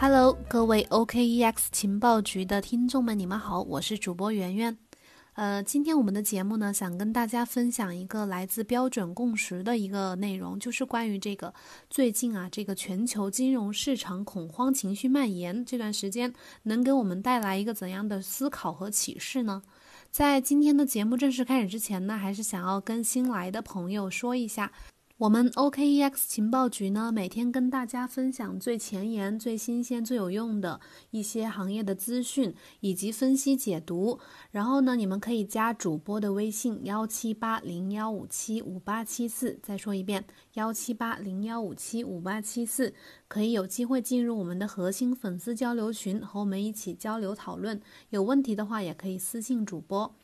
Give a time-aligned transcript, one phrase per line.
[0.00, 4.78] Hello，各位 OKEX 情报局的听众们，你们好，我是主播圆圆。
[5.34, 11.52] 呃，今天我们的节目呢，想跟大家分享一个来自标准共识的一个内容，就是关于这个
[11.90, 19.60] 最近啊，这个全球金融市场恐慌情绪蔓延这段时间，能给我们带来一个怎样的思考和启示呢？
[20.12, 24.70] 在今天的节目正式开始之前呢，还是想要跟新来的朋友说一下。
[25.18, 34.20] 我们 OKEX 情报局呢，每天跟大家分享最前沿、最新鲜、最有用的一些行业的资讯以及分析解读。
[34.52, 39.58] 然后呢，你们可以加主播的微信幺七八零幺五七五八七四。
[39.60, 42.94] 再说一遍，幺七八零幺五七五八七四，
[43.26, 47.80] 可以有机会进入我们的核心粉丝交流群，和我们一起交流讨论。
[48.10, 50.14] 有问题的话，也可以私信主播。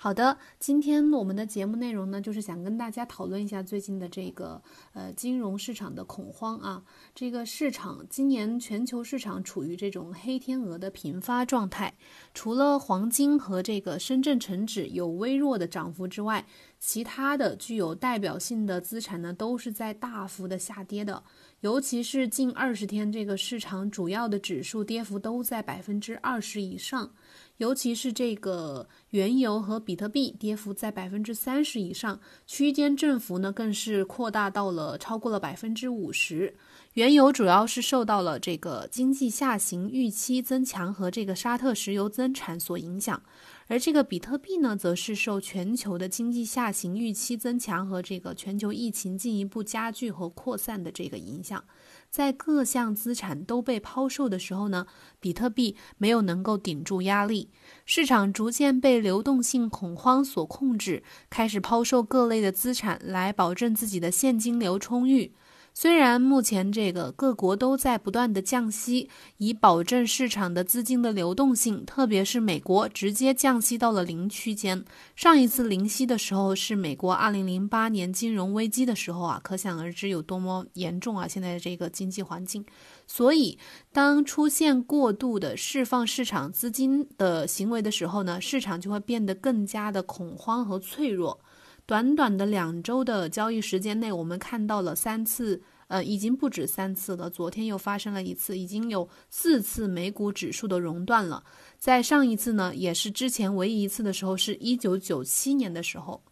[0.00, 4.62] 好的，今天我们的节目内容呢，就是想跟大家讨论一下最近的这个
[4.92, 6.84] 呃金融市场的恐慌啊。
[7.16, 11.92] 这个市场今年全球市场处于这种黑天鹅的频发状态，
[12.32, 16.46] 除了黄金和这个深圳成指有微弱的涨幅之外，
[16.78, 21.24] 其他的具有代表性的资产呢，都是在大幅的下跌的。
[21.60, 27.10] 尤其是近二十天，这个市场主要的指数跌幅都在百分之二十以上。
[27.56, 36.54] 尤其是这个原油和比特币跌幅在百分之三十以上，区间振幅呢更是扩大到了超过了百分之五十。
[36.98, 43.22] 原油主要是受到了这个经济下行预期增强和这个沙特石油增产所影响，
[43.68, 51.62] 而这个比特币呢，则是受全球的经济下行预期增强和这个全球疫情进一步加剧和扩散的这个影响。
[52.10, 54.88] 在各项资产都被抛售的时候呢，
[55.20, 57.48] 比特币没有能够顶住压力，
[57.86, 65.32] 市场逐渐被流动性恐慌所控制，开始抛售各类的资产来保证自己的现金流充裕。
[65.80, 74.84] 虽然目前这个各国都在不断的降息，以保证市场的资金的流动性，特别是美国直接降息到了零区间。
[75.14, 81.28] 上一次零息的时候是美国二零零八年金融危机的时候啊，可想而知有多么严重啊！
[81.28, 82.64] 现在的这个经济环境，
[83.06, 83.56] 所以
[83.92, 91.38] 当出现过度的释放市场资金的行为的时候呢，市场就会变得更加的恐慌和脆弱。
[91.88, 97.30] 短短的两周的交易时间内，我们看到了三次，呃，已经不止三次了。
[97.30, 101.42] 昨天又发生了一次，已经有四次美股指数的熔断了。
[101.78, 106.22] 在上一次呢，也是之前唯一一次的时候，是一九九七年的时候。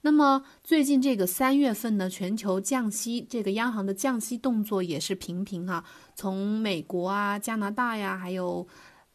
[0.00, 8.66] 那么最近这个三月份呢，全球降息，这个央行的降息动作也是频频哈，从美国啊、加拿大呀，还有。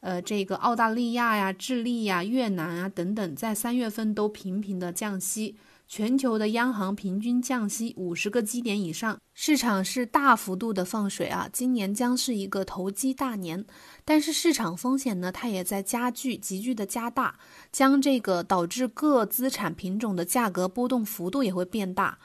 [0.02, 5.58] 呃，这个澳大利亚呀、智利呀、越南啊等等，在三月份都频频的降息，
[5.90, 11.50] 全球的央行平均降息五十个基点以上，市场是大幅度的放水啊。
[11.52, 13.66] 今年将是一个投机大年，
[14.06, 17.40] 但是市场风险呢，它也在加剧、急剧的加大，
[17.72, 22.20] 将这个导致各资产品种的价格波动幅度也会变大。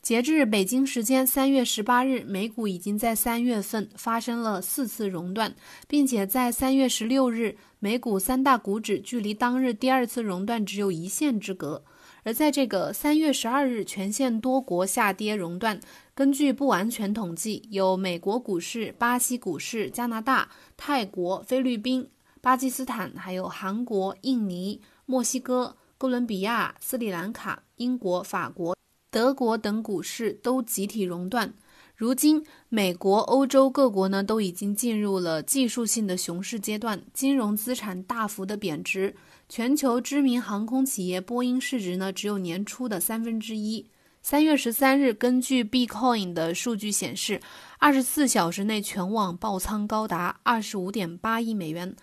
[0.00, 5.54] 截至北京时间三月十八日，美股已经在三月份发生了四次熔断，
[5.86, 11.84] 并且在三月十六日，美股三大股指距离当日第二次熔断只有一线之隔。
[12.24, 15.78] 而在这个三月十二日，全线多国下跌熔断。
[16.14, 22.08] 根据不完全统计，有美国股市、巴西股市、加拿大、泰国、菲律宾、
[22.40, 28.74] 巴基斯坦，还有韩国、印尼、墨西哥、哥伦比亚、斯里兰卡、英国、法国。
[29.10, 31.52] 德国等股市都集体熔断。
[31.96, 39.14] 如今，美国、欧洲各国呢都已经进入了技术性的熊市阶段，金融资产大幅的贬值。
[39.48, 43.86] 全球知名航空企业波音市值呢只有年初的三分之一。
[44.22, 47.40] 三月十三日，根据 Bcoin 的数据显示，
[47.78, 51.94] 二十四小时内全网爆仓高达二十五点八亿美元，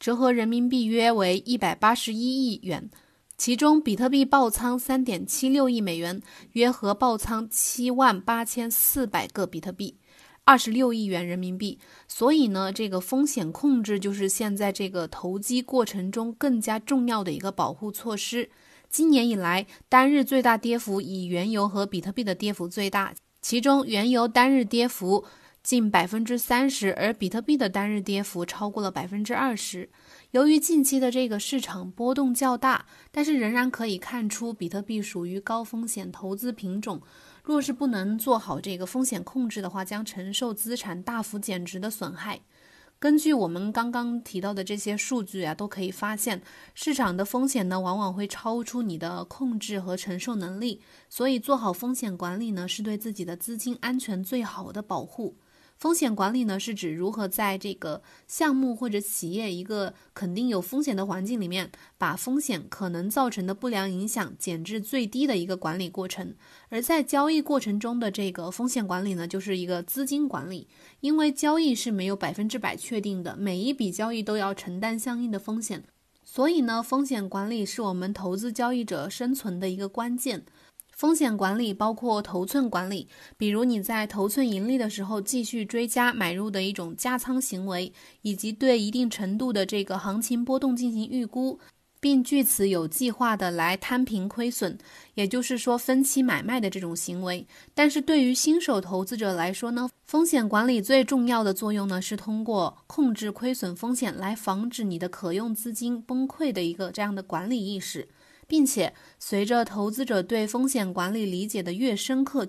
[0.00, 2.90] 折合人民币约为一百八十一亿元。
[3.38, 6.20] 其中，比特币爆仓三点七六亿美元，
[6.54, 9.96] 约合爆仓七万八千四百个比特币，
[10.42, 11.78] 二十六亿元人民币。
[12.08, 18.50] 所以呢，这个风险控制就是现在这个投机过程中更加重要的一个保护措施。
[18.90, 25.24] 今年以来，单日最大跌幅以原油和比特币的跌幅最大，其中原油单日跌幅
[25.62, 29.88] 近百分之三十，而比特币的单日跌幅超过了百分之二十。
[30.32, 37.00] 由于近期的这个市场波动较大，但是仍然可以看出比特币属于高风险投资品种。
[37.42, 42.40] 若是不能做好这个风险控制的话，将承受资产大幅减值的损害。
[42.98, 46.42] 根据我们刚刚提到的这些数据啊，都可以发现，
[46.74, 50.82] 市场的风险呢，往往会超出你的控制和承受能力。
[51.08, 55.36] 所以，做好风险管理呢，是对自己的资金安全最好的保护。
[55.78, 66.34] 风险管理呢，是指如何在这个项目或者企业一个肯定有风险的环境里面，把风险可能造成的不良影响减至最低的一个管理过程。
[66.68, 70.66] 而在交易过程中的这个风险管理呢，就是一个资金管理，
[70.98, 75.84] 因为交易是没有百分之百确定的，每一笔交易都要承担相应的风险，
[76.24, 80.44] 所以呢，风险管理是我们投资交易者生存的一个关键。
[80.98, 83.06] 风险管理包括头寸管理，
[83.36, 87.92] 比如你在头寸盈利的时候继续追加买入的一种加仓行为，
[88.22, 91.60] 以及对一定程度的这个行情波动进行预估，
[92.00, 94.76] 并据此有计划的来摊平亏损，
[95.14, 97.46] 也就是说分期买卖的这种行为。
[97.72, 108.08] 但是对于新手投资者来说呢，风险管理最重要的作用呢是通过控制亏损风险来防止你的可用资金崩溃的一个这样的管理意识。
[108.48, 112.48] 并且，随着投资者对风险管理理解的越深刻，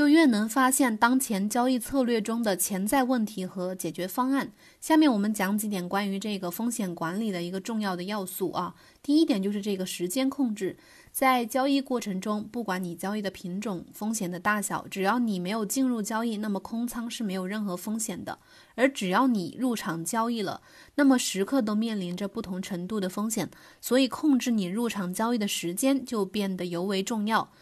[0.00, 4.50] 就越能发现当前交易策略中的潜在问题和解决方案。
[4.80, 8.74] 下面我们讲几点关于这个风险管理的一个重要的要素啊。
[9.02, 10.78] 第一点就是这个时间控制。
[11.12, 18.38] 在交易过程中，不管你交易的品种、风险的大小，只要你没有进入交易，那么空仓是没有任何风险的。
[18.76, 20.62] 而只要你入场交易了，
[20.94, 23.50] 那么时刻都面临着不同程度的风险。
[23.82, 27.52] 所以，控制你入场交易的时间就变得尤为重要，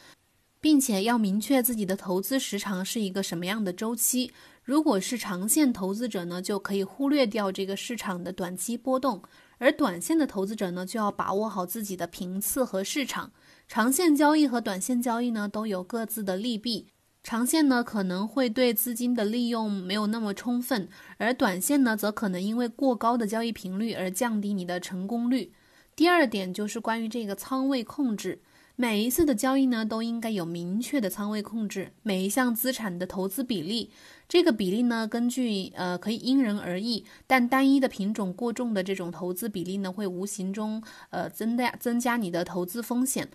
[0.61, 4.33] 并且要明确自己的投资时长是一个什么样的周期。
[4.65, 9.23] 如果是长线投资者呢，就可以忽略掉这个市场的短期波动。
[9.59, 13.33] 而短线的投资者呢，就要把握好自己的频次和市场。
[13.67, 16.87] 长线交易和短线交易呢，都有各自的利弊。
[17.25, 25.53] 长线呢，可能会对资金的利用没有那么充分；而短线呢，则可能因为过高的交易频率而降低你的成功率。
[25.97, 28.41] 第二点就是关于这个仓位控制。
[28.81, 31.91] 每一次的交易呢，都应该有明确的仓位控制。
[32.05, 33.91] 每一项资产的投资比例，
[34.29, 40.81] 这个比例呢，根据呃可以因人而异，但单一的品种过重的这种投资比例呢，会无形中
[41.11, 43.29] 呃增大增加你的投资风险。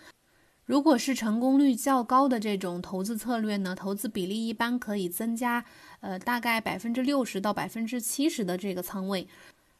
[0.65, 5.65] 如果是成功率较高的这种投资策略呢，投资比例一般可以增加
[5.99, 9.27] 呃大概百分之六十到百分之七十的这个仓位。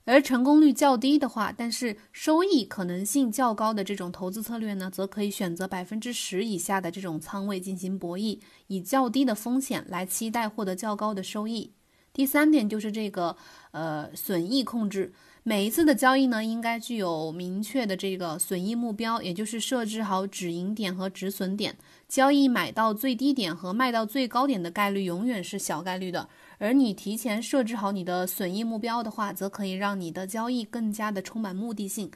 [0.06, 11.74] 而成功率较低的话，但是收益可能性较高的这种投资策略呢，则可以选择百分之十以下的这种仓位进行博弈，以较低的风险来期待获得较高的收益。
[12.12, 13.36] 第三点就是这个
[13.72, 15.14] 呃损益控制。
[15.46, 21.76] 每一次的交易呢，应该具有明确的这个损益目标，也就是设置好止盈点和止损点。
[22.08, 26.30] 交易买到最低点和卖到最高点的概率永远是小概率的，
[26.60, 32.10] 而你提前设置好你的损益目标的话，则可以让你的交易更加的充满目的性，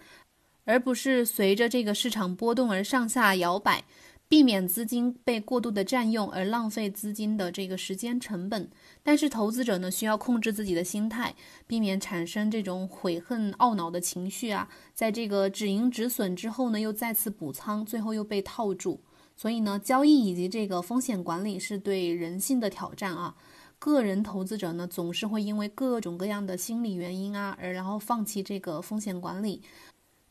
[0.64, 3.84] 而不是随着这个市场波动而上下摇摆。
[4.30, 8.70] 避免资金被过度的占用而浪费资金的这个时间成本，
[9.02, 11.34] 但是投资者呢需要控制自己的心态，
[11.66, 19.00] 避免产生这种悔恨懊恼的情绪啊，在这个止盈止损之后呢又再次补仓，最后又被套住。
[19.36, 23.36] 所以呢，交易以及这个风险管理是对人性的挑战啊。
[23.80, 29.62] 个人投资者呢总是会因为各种各样的心理原因啊而然后放弃这个风险管理。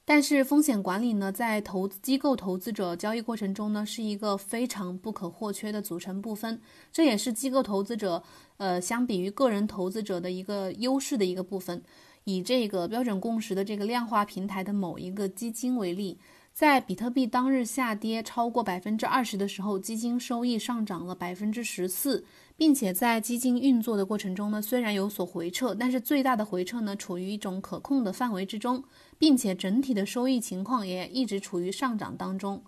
[0.08, 6.60] 但是风险管理呢，在投资机构投资者交易过程中呢，是一个非常不可或缺的组成部分。
[6.92, 8.22] 这也是机构投资者，
[8.58, 11.82] 呃，相比于个人投资者的一个优势的一个部分。
[12.22, 16.16] 以这个标准共识的这个量化平台的某一个基金为例。
[16.56, 22.24] 在比特币当日下跌超过百分之二十的时候，基金收益上涨了百分之十四，
[22.56, 28.82] 并且在基金运作的过程中呢，虽然有所回撤，但是最大的回撤呢处于一种可控的范围之中，
[29.18, 32.64] 并且整体的收益情况也一直处于上涨当中。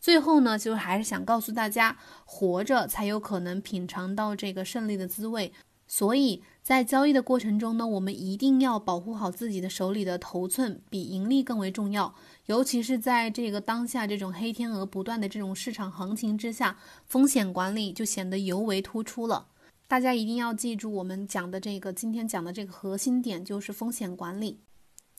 [0.00, 5.52] 最后呢，就还是想告诉大家，活着才有可能品尝到这个胜利的滋味。
[5.90, 12.14] 所以在交易的过程中呢，我们一定要保护好自己的手里的头寸，比盈利更为重要。
[12.44, 16.76] 尤其是在这个当下这种黑天鹅不断的这种市场行情之下，
[17.06, 19.46] 风险管理就显得尤为突出了。
[19.86, 24.60] 大家一定要记住我们讲的这个今天讲的这个核心点，就是风险管理。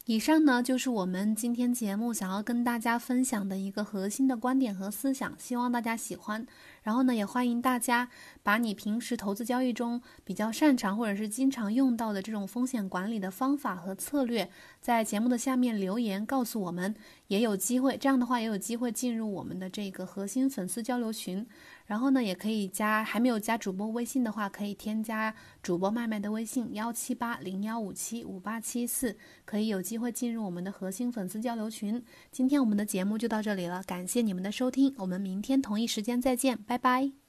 [0.05, 6.47] 以上呢就是我们今天节目想要跟大家分享的一个核心的观点和思想，希望大家喜欢。
[6.81, 8.09] 然后呢，也欢迎大家
[8.41, 14.49] 把你平时投资交易中比较擅长或者是经常用到的这种风险管理的方法和策略，
[14.81, 16.95] 在节目的下面留言告诉我们，
[17.27, 21.45] 也有机会，这样的话也有机会进入我们的这个核心粉丝交流群。
[21.89, 31.99] 然后呢，也可以加还没有加主播微信的话，可以添加主播麦麦的微信幺七八零幺五七五八七四，可以有机会进入我们的核心粉丝交流群。
[32.31, 37.28] 今天我们的节目就到这里了，感谢你们的收听，我们明天同一时间再见，拜拜。